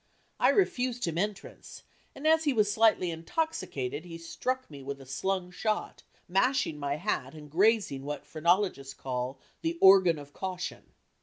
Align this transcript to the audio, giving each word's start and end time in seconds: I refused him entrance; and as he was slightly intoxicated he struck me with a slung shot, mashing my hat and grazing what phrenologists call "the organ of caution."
I 0.39 0.49
refused 0.49 1.05
him 1.05 1.19
entrance; 1.19 1.83
and 2.15 2.25
as 2.27 2.45
he 2.45 2.53
was 2.53 2.73
slightly 2.73 3.11
intoxicated 3.11 4.03
he 4.03 4.17
struck 4.17 4.67
me 4.67 4.81
with 4.81 4.99
a 4.99 5.05
slung 5.05 5.51
shot, 5.51 6.01
mashing 6.27 6.79
my 6.79 6.95
hat 6.95 7.35
and 7.35 7.51
grazing 7.51 8.03
what 8.03 8.25
phrenologists 8.25 8.95
call 8.95 9.37
"the 9.61 9.77
organ 9.79 10.17
of 10.17 10.33
caution." 10.33 10.93